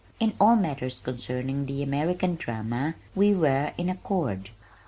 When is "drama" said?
2.33-2.95